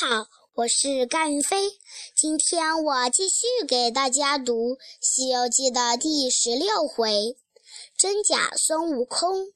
[0.00, 1.72] 好，我是甘云飞。
[2.14, 7.36] 今天我继续给大家读《西游记》的第十六回：
[7.96, 9.48] 真假孙悟空。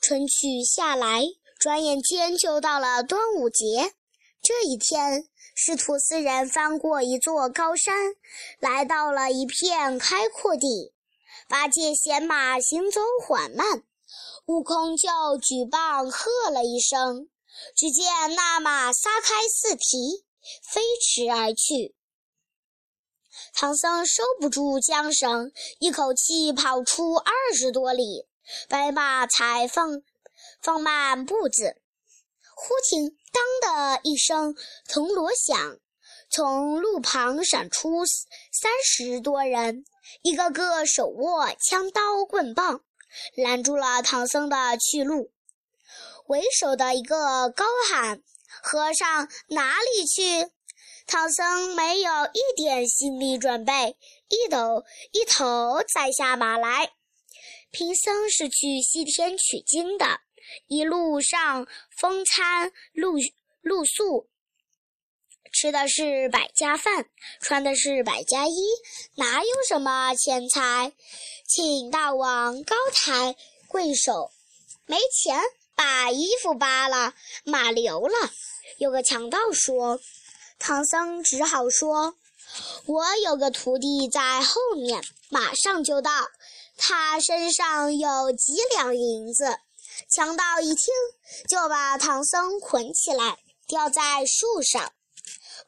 [0.00, 1.22] 春去夏来，
[1.56, 3.94] 转眼间就到了端午节。
[4.42, 7.94] 这一天，师徒四人翻过一座高山，
[8.58, 10.92] 来到了一片开阔地。
[11.48, 13.84] 八戒嫌马行走缓慢，
[14.46, 15.08] 悟空就
[15.40, 17.28] 举棒喝了一声。
[17.76, 20.24] 只见那马撒开四蹄，
[20.62, 21.94] 飞驰而去。
[23.52, 28.26] 唐僧收不住缰绳，一口气跑出二十多里，
[28.68, 30.02] 白马才放
[30.60, 31.80] 放慢步子。
[32.56, 33.42] 忽听“当”
[33.96, 34.56] 的一声
[34.88, 35.78] 铜锣响，
[36.30, 39.84] 从路旁闪出三十多人，
[40.22, 42.84] 一个个手握枪刀棍棒，
[43.34, 45.32] 拦住了唐僧的去路。
[46.26, 48.22] 为首的一个高喊
[48.62, 50.50] ：“和尚哪里去？”
[51.06, 53.96] 唐僧没有一点心理准备，
[54.28, 56.92] 一抖一头栽下马来。
[57.70, 60.20] 贫僧是去西天取经的，
[60.66, 61.66] 一路上
[61.98, 63.16] 风餐露
[63.60, 64.28] 露宿，
[65.52, 67.06] 吃的是百家饭，
[67.40, 68.54] 穿的是百家衣，
[69.16, 70.92] 哪有什么钱财？
[71.46, 73.36] 请大王高抬
[73.68, 74.30] 贵手，
[74.86, 75.38] 没钱。
[75.74, 78.30] 把衣服扒了，马留了。
[78.78, 80.00] 有个强盗说
[80.58, 82.14] ：“唐僧只好说，
[82.86, 86.10] 我有个徒弟在后面，马上就到。
[86.76, 89.58] 他身上有几两银子。”
[90.10, 90.92] 强盗一听，
[91.48, 94.92] 就把唐僧捆起来，吊在树上。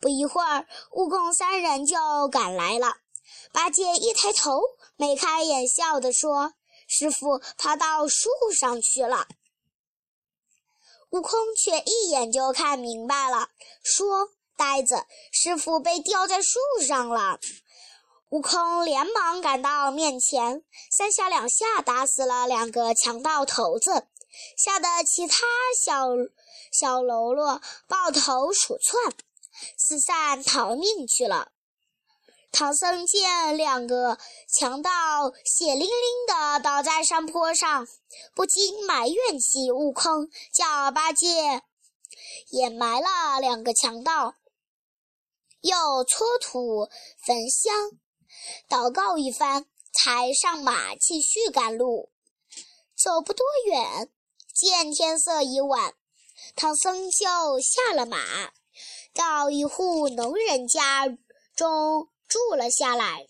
[0.00, 2.96] 不一会儿，悟空三人就赶来了。
[3.52, 4.60] 八戒一抬头，
[4.96, 6.54] 眉开眼笑地说
[6.88, 9.28] ：“师傅爬到树上去了。”
[11.10, 13.48] 悟空却一眼就看明白了，
[13.82, 17.38] 说：“呆子，师傅被吊在树上了。”
[18.30, 24.08] 悟空连忙赶到面前，三下两下打死了两个强盗头子，
[24.56, 25.46] 吓得其他
[25.80, 26.08] 小
[26.72, 29.14] 小喽啰抱头鼠窜，
[29.78, 31.52] 四散逃命去了。
[32.58, 34.16] 唐僧见两个
[34.48, 34.90] 强盗
[35.44, 35.90] 血淋淋
[36.26, 37.86] 的倒在山坡上，
[38.34, 41.26] 不禁埋怨起悟空，叫八戒
[42.48, 44.36] 掩埋了两个强盗，
[45.60, 46.88] 又搓土
[47.26, 47.90] 焚香，
[48.70, 52.10] 祷告一番，才上马继续赶路。
[52.96, 54.10] 走不多远，
[54.54, 55.92] 见天色已晚，
[56.54, 58.16] 唐僧就下了马，
[59.12, 61.06] 到一户农人家
[61.54, 62.08] 中。
[62.28, 63.26] 住了下来。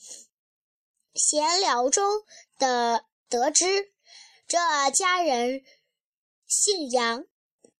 [1.14, 2.22] 闲聊中
[2.58, 3.92] 的得知，
[4.46, 4.58] 这
[4.90, 5.62] 家人
[6.46, 7.24] 姓杨，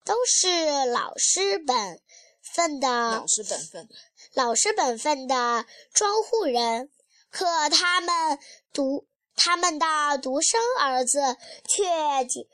[0.05, 2.01] 都是老实本
[2.41, 3.89] 分的老实本分、
[4.33, 6.91] 老实本分的庄户人。
[7.31, 8.39] 可他们
[8.73, 11.21] 独他们的独生儿子
[11.69, 12.49] 却结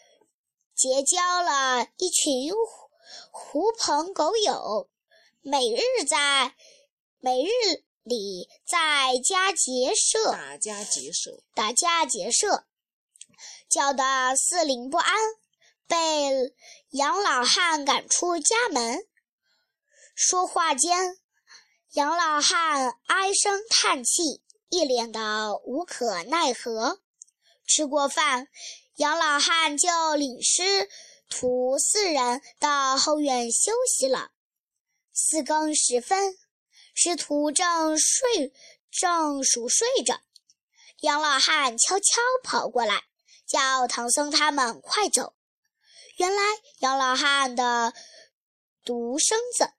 [0.75, 2.53] 结交了一群
[3.31, 4.91] 狐朋狗友，
[5.43, 6.57] 每日在
[7.21, 7.49] 每日。
[8.03, 12.67] 里在家结社，打家劫舍，打家劫舍，
[13.69, 15.15] 叫得四邻不安，
[15.87, 16.55] 被
[16.91, 19.07] 杨老汉赶出家门。
[20.15, 21.17] 说话间，
[21.93, 27.01] 杨老汉唉声叹气，一脸的无可奈何。
[27.67, 28.49] 吃过饭，
[28.97, 30.91] 杨老汉就领师
[31.29, 34.33] 徒四人到后院休息了。
[35.13, 36.37] 四更时分。
[36.95, 38.53] 师徒正睡，
[38.91, 40.21] 正熟睡着，
[41.01, 43.05] 杨老汉悄悄跑过来，
[43.47, 45.35] 叫唐僧他们快走。
[46.17, 46.43] 原来
[46.81, 47.95] 杨老汉的
[48.85, 49.73] 独生子，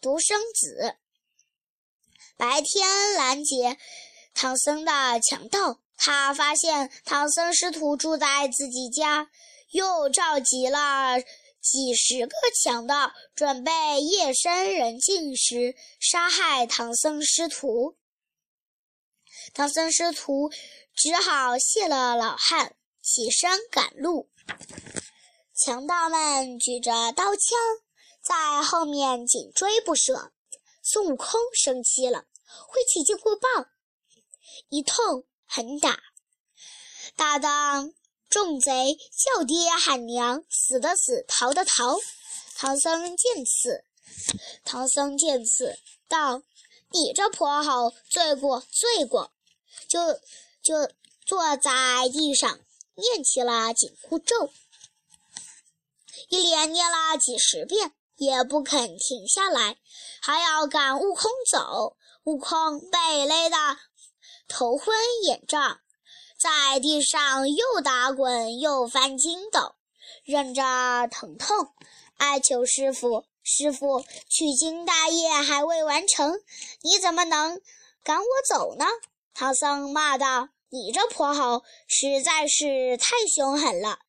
[0.00, 0.96] 独生子
[2.36, 3.78] 白天拦截
[4.34, 9.30] 唐僧的强盗，他发现唐僧师徒住在自己家，
[9.70, 11.18] 又召集了。
[11.62, 17.96] 几十个强盗准备夜深人静时杀害唐僧师徒，
[19.54, 20.50] 唐僧师徒
[20.94, 24.28] 只好谢了老汉，起身赶路。
[25.54, 27.56] 强盗们举着刀枪
[28.20, 30.32] 在后面紧追不舍。
[30.82, 32.26] 孙悟空生气了，
[32.66, 33.68] 挥起金箍棒，
[34.68, 35.96] 一通狠打，
[37.14, 37.94] 打当。
[38.32, 41.98] 众贼叫爹喊娘，死的死，逃的逃。
[42.56, 43.84] 唐僧见此，
[44.64, 46.42] 唐僧见此，道
[46.92, 49.30] ：“你这泼猴，罪过，罪过！”
[49.86, 50.14] 就
[50.62, 50.90] 就
[51.26, 52.58] 坐在地上
[52.94, 54.50] 念起了紧箍咒，
[56.30, 59.76] 一连念了几十遍，也不肯停下来，
[60.22, 61.98] 还要赶悟空走。
[62.24, 63.56] 悟空被勒得
[64.48, 65.81] 头昏眼胀，
[66.42, 69.76] 在地上又打滚又翻筋斗，
[70.24, 71.68] 忍着疼痛，
[72.16, 76.40] 哀求师傅：“师傅，取经大业还未完成，
[76.80, 77.60] 你怎么能
[78.02, 78.84] 赶我走呢？”
[79.32, 84.00] 唐僧骂道：“你这泼猴，实在是太凶狠了！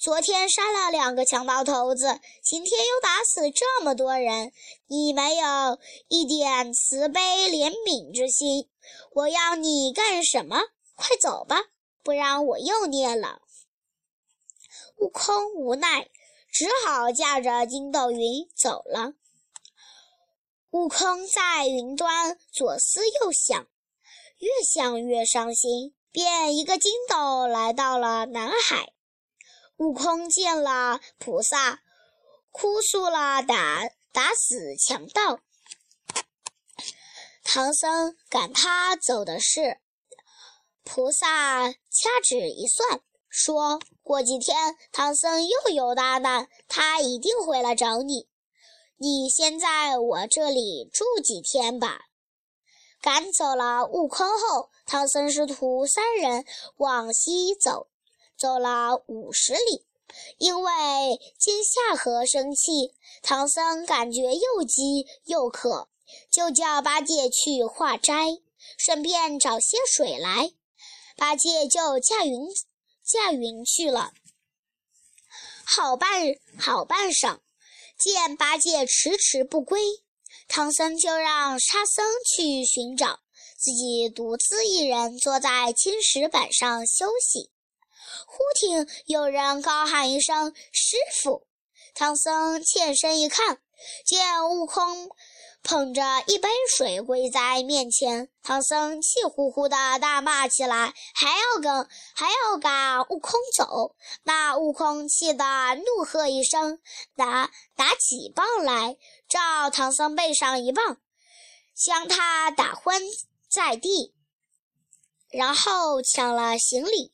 [0.00, 4.50] 昨天杀了两个强盗头子，今天又打死这么多人，
[4.86, 5.78] 你没有
[6.08, 8.70] 一点慈悲怜悯之心。
[9.12, 10.58] 我要你干什么？
[10.94, 11.56] 快走吧，
[12.02, 13.42] 不然我又念了。”
[14.98, 16.08] 悟空无奈，
[16.50, 19.14] 只好驾着筋斗云走了。
[20.70, 23.66] 悟空在云端左思右想。
[24.38, 28.92] 越想越伤心，便一个筋斗来到了南海。
[29.76, 31.80] 悟空见了菩萨，
[32.50, 35.38] 哭诉了打打死强盗。
[37.44, 39.78] 唐僧赶他走的事，
[40.84, 48.28] 菩萨掐指一算，说过几天唐僧又有大难，他一定会来找你。
[48.98, 52.02] 你先在我这里住几天吧。
[53.00, 56.44] 赶走了悟空后，唐僧师徒三人
[56.76, 57.88] 往西走，
[58.38, 59.86] 走了五十里。
[60.36, 60.72] 因为
[61.38, 65.88] 见下河生气，唐僧感觉又饥又渴，
[66.30, 68.26] 就叫八戒去化斋，
[68.76, 70.52] 顺便找些水来。
[71.16, 72.40] 八戒就驾云
[73.04, 74.12] 驾云去了。
[75.64, 77.38] 好半好半晌，
[77.98, 79.80] 见八戒迟迟不归。
[80.48, 83.20] 唐僧就让沙僧去寻找，
[83.56, 87.50] 自己独自一人坐在青石板上休息。
[88.26, 91.46] 忽听有人高喊一声“师傅”，
[91.94, 93.62] 唐僧欠身一看，
[94.04, 95.10] 见悟空。
[95.62, 103.94] 捧着一杯水跪在面前，唐僧气呼呼地大骂起来，还要跟还要赶悟空走。
[104.24, 105.44] 那悟空气得
[105.76, 106.80] 怒喝一声，
[107.14, 108.96] 拿拿起棒来，
[109.28, 110.98] 照唐僧背上一棒，
[111.74, 113.00] 将他打昏
[113.48, 114.12] 在地，
[115.30, 117.12] 然后抢了行李，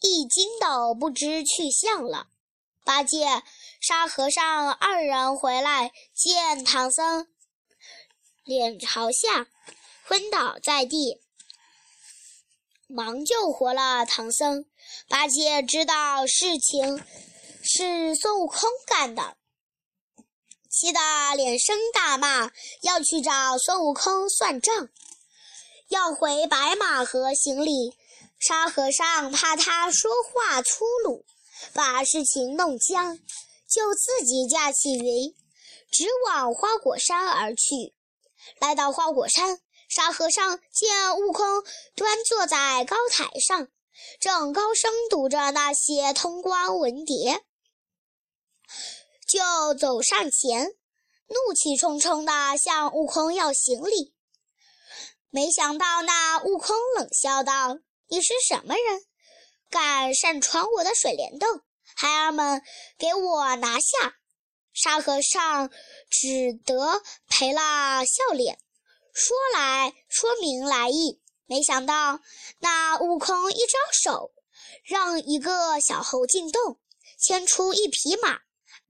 [0.00, 2.28] 一筋斗不知去向了。
[2.82, 3.42] 八戒、
[3.78, 7.28] 沙和尚二人回来见唐僧。
[8.48, 9.46] 脸朝下，
[10.06, 11.20] 昏倒在地，
[12.86, 14.64] 忙救活了唐僧。
[15.06, 17.04] 八戒知道事情
[17.62, 19.36] 是孙悟空干的，
[20.70, 20.98] 气得
[21.36, 22.50] 连声大骂，
[22.80, 24.88] 要去找孙悟空算账，
[25.88, 27.98] 要回白马河行礼。
[28.38, 31.26] 沙和尚怕他说话粗鲁，
[31.74, 33.18] 把事情弄僵，
[33.68, 35.34] 就自己驾起云，
[35.90, 37.92] 直往花果山而去。
[38.58, 41.62] 来到花果山，沙和尚见悟空
[41.94, 43.68] 端坐在高台上，
[44.20, 47.40] 正高声读着那些通关文牒，
[49.26, 50.66] 就走上前，
[51.28, 54.14] 怒气冲冲地向悟空要行礼。
[55.30, 57.78] 没想到那悟空冷笑道
[58.08, 59.04] ：“你是什么人？
[59.68, 61.60] 敢擅闯我的水帘洞？
[61.94, 62.62] 孩儿们，
[62.96, 64.16] 给我拿下！”
[64.72, 65.70] 沙和尚
[66.08, 67.02] 只得
[67.38, 68.58] 赔了笑脸，
[69.14, 71.22] 说来说明来意。
[71.46, 72.18] 没想到
[72.58, 74.32] 那悟空一招手，
[74.82, 76.80] 让一个小猴进洞，
[77.16, 78.40] 牵出一匹马，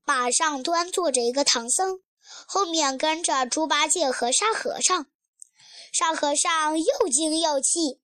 [0.03, 2.01] 马上端坐着一个唐僧，
[2.47, 5.07] 后面跟着猪八戒和沙和尚。
[5.93, 8.01] 沙和尚又惊又气，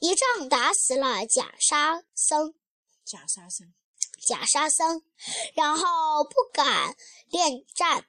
[0.00, 2.52] 一仗打死了假沙僧。
[3.04, 3.72] 假沙僧。
[4.26, 5.04] 假沙僧，
[5.54, 6.96] 然后不敢
[7.28, 8.06] 恋战，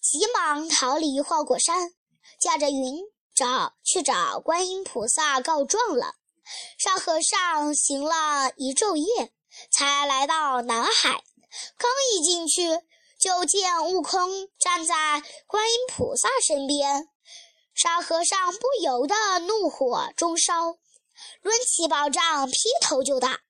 [0.00, 1.92] 急忙逃离花果山，
[2.40, 2.96] 驾着云
[3.34, 6.14] 找去找观音菩萨告状了。
[6.78, 9.32] 沙和尚行了一昼夜，
[9.70, 11.22] 才来到南海。
[11.76, 12.78] 刚一进去，
[13.18, 17.08] 就见悟空站在观音菩萨身边。
[17.74, 20.78] 沙和尚不由得怒火中烧，
[21.42, 23.40] 抡起宝杖劈头就打，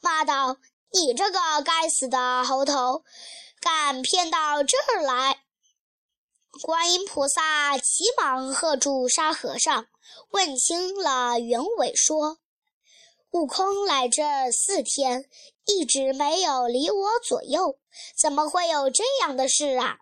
[0.00, 0.56] 骂道。
[0.90, 3.04] 你这个该死的猴头，
[3.60, 5.44] 敢骗到这儿来！
[6.50, 9.86] 观音菩萨急忙喝住沙和尚，
[10.30, 12.38] 问清了原委，说
[13.30, 15.28] ：“悟空来这四天，
[15.66, 17.78] 一直没有离我左右，
[18.20, 19.98] 怎么会有这样的事啊？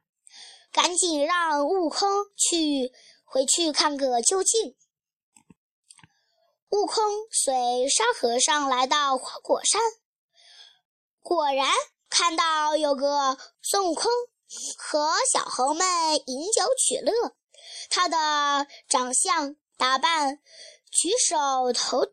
[0.73, 2.93] 赶紧让悟空去
[3.25, 4.76] 回去看个究竟。”
[6.71, 9.81] 悟空随沙和尚来到花果山。
[11.21, 11.69] 果然
[12.09, 14.11] 看到有个孙悟空
[14.76, 15.87] 和小猴们
[16.26, 17.35] 饮酒取乐。
[17.91, 20.41] 他的长相、打扮、
[20.91, 22.12] 举手投足、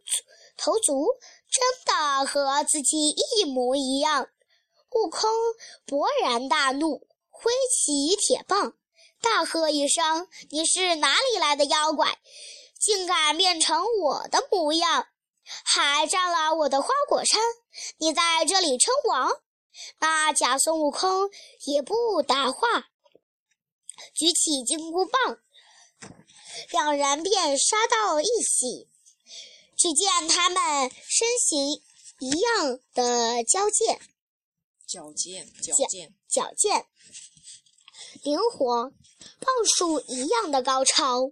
[0.58, 1.08] 投足，
[1.52, 4.30] 真的和自己一模一样。
[4.92, 5.30] 悟空
[5.88, 8.74] 勃然大怒，挥起铁棒，
[9.22, 12.20] 大喝一声：“你是哪里来的妖怪？
[12.80, 15.08] 竟敢变成我的模样，
[15.66, 17.40] 还占了我的花果山！
[17.98, 19.32] 你在这里称王！”
[20.00, 21.30] 那假孙悟空
[21.66, 22.90] 也不答话，
[24.14, 25.40] 举起金箍棒，
[26.72, 28.90] 两人便杀到一起。
[29.76, 31.84] 只见他们身形
[32.20, 34.00] 一样的矫健。
[34.88, 36.86] 矫健，矫健，矫健，
[38.24, 38.94] 灵活，
[39.40, 41.32] 棒术一样的高超，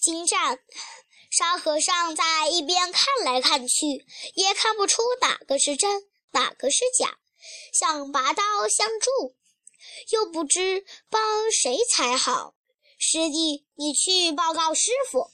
[0.00, 0.58] 精湛。
[1.30, 7.18] 沙和尚在一边看来看去，也看不出哪个是真，哪个是假，
[7.72, 9.34] 想拔刀相助，
[10.10, 12.54] 又不知帮谁才好。
[12.98, 15.30] 师弟，你去报告师傅，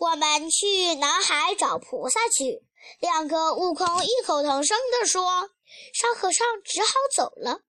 [0.00, 2.62] 我们去南海找菩萨去。
[3.00, 5.50] 两个悟空异口同声地说。
[5.92, 7.60] 沙和尚只好走了。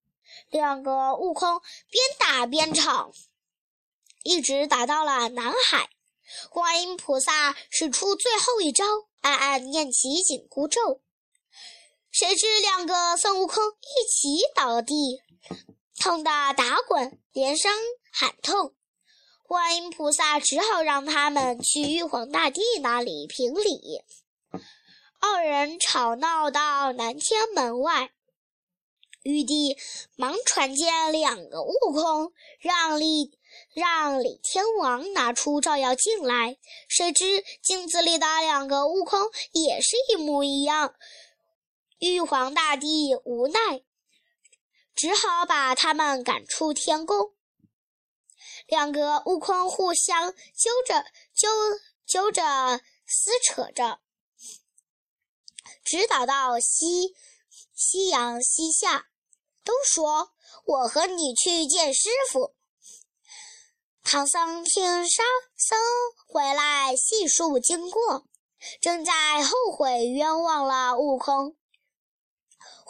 [0.50, 3.12] 两个悟空边打边吵，
[4.24, 5.90] 一直打到了南海。
[6.50, 8.86] 观音菩萨使出最后一招，
[9.20, 11.02] 暗暗念起紧箍咒。
[12.12, 15.22] 谁知两个孙悟空一起倒地，
[16.00, 17.72] 痛得打滚，连声
[18.12, 18.74] 喊痛。
[19.44, 24.02] 观音菩萨只好让他们去玉皇大帝那里评理。
[25.22, 28.12] 二人吵闹到南天门外，
[29.24, 29.78] 玉帝
[30.16, 33.38] 忙传见两个悟空，让李
[33.74, 36.58] 让李天王拿出照妖镜来。
[36.88, 39.20] 谁知镜子里的两个悟空
[39.52, 40.96] 也是一模一样。
[42.00, 43.84] 玉皇大帝无奈，
[44.96, 47.34] 只好把他们赶出天宫。
[48.68, 51.50] 两个悟空互相揪着揪
[52.06, 54.00] 揪着撕扯着。
[55.84, 57.16] 直打到夕
[57.76, 59.10] 夕阳西下，
[59.66, 60.32] 都说
[60.64, 62.56] 我和你去见师傅。
[64.04, 65.24] 唐僧听沙
[65.58, 65.78] 僧
[66.28, 68.26] 回来细述经过，
[68.80, 71.56] 正在后悔冤枉了悟空，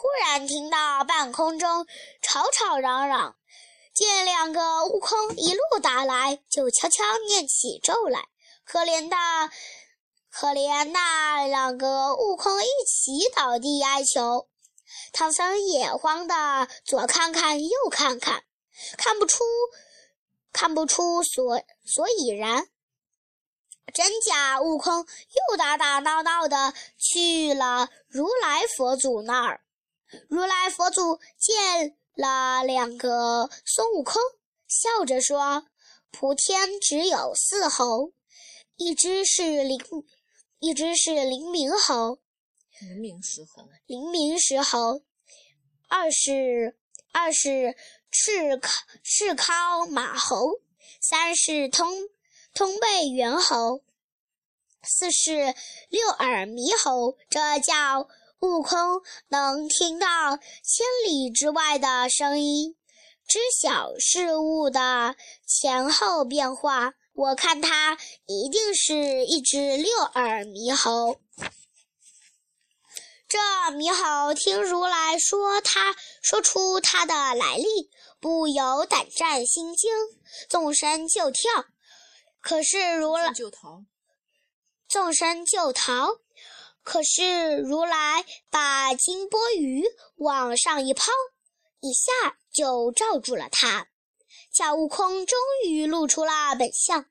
[0.00, 1.86] 忽然听到半空中
[2.22, 3.36] 吵吵嚷嚷，
[3.92, 8.28] 见两个悟空一路打来，就悄悄念起咒来，
[8.64, 9.16] 可怜的。
[10.30, 14.48] 可怜那两个悟空一起倒地哀求，
[15.12, 18.44] 唐僧也慌得左看看右看看，
[18.96, 19.44] 看不出
[20.50, 22.66] 看不出所所以然。
[23.92, 25.04] 真假悟空
[25.50, 29.60] 又打打闹闹的去了如来佛祖那儿。
[30.28, 34.20] 如来佛祖见了两个孙悟空，
[34.68, 35.66] 笑着说
[36.10, 38.12] ：“普天只有四猴，
[38.76, 39.80] 一只是灵。”
[40.62, 42.18] 一只是灵明猴，
[42.80, 45.00] 灵明石猴，灵明石猴；
[45.88, 46.76] 二是
[47.12, 47.74] 二是
[48.10, 48.60] 赤尻
[49.02, 50.60] 赤尻马猴；
[51.00, 51.90] 三是通
[52.52, 53.80] 通背猿猴；
[54.82, 55.54] 四是
[55.88, 57.16] 六耳猕猴。
[57.30, 58.06] 这叫
[58.40, 62.74] 悟空能听到千里之外的声音，
[63.28, 65.14] 知晓事物的
[65.46, 66.94] 前后变化。
[67.12, 71.20] 我看它一定是一只六耳猕猴。
[73.28, 79.90] 这猕猴听如来说，他说出他的来历，不由胆战心惊，
[80.48, 81.66] 纵身就跳。
[82.40, 83.84] 可是如来就逃，
[84.88, 86.16] 纵身就逃。
[86.90, 89.84] 可是如来把金钵盂
[90.16, 91.12] 往上一抛，
[91.78, 93.86] 一下就罩住了他。
[94.52, 97.06] 假悟空终于露出了本相，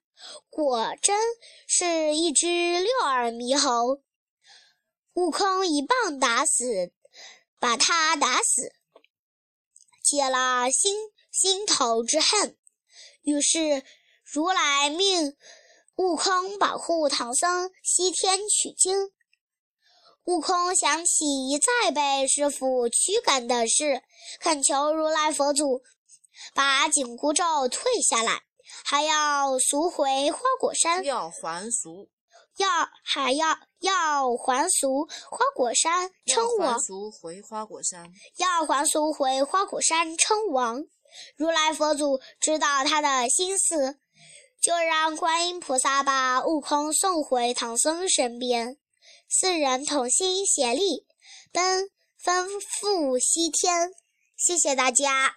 [0.49, 1.17] 果真
[1.65, 2.45] 是一只
[2.81, 4.01] 六耳猕猴。
[5.13, 6.91] 悟空一棒打死，
[7.57, 8.73] 把他打死，
[10.03, 10.93] 解了心
[11.31, 12.57] 心头之恨。
[13.21, 13.85] 于是
[14.25, 15.37] 如来命
[15.95, 19.13] 悟空保护唐僧西天取经。
[20.29, 24.03] 悟空想起一再被师傅驱赶的事，
[24.39, 25.81] 恳求如来佛祖。
[26.53, 28.43] 把紧箍咒退下来，
[28.85, 31.03] 还要赎回花果山。
[31.03, 32.07] 要还俗，
[32.57, 32.67] 要
[33.03, 36.73] 还要要还俗花果山称王。
[36.75, 38.05] 还俗回花果山。
[38.37, 40.83] 要还俗回花果山称王。
[41.37, 43.97] 如来佛祖知道他的心思，
[44.61, 48.77] 就让观音菩萨把悟空送回唐僧身边，
[49.31, 51.05] 四人同心协力，
[51.51, 51.87] 奔
[52.25, 53.91] 奔赴西天。
[54.35, 55.35] 谢谢大家。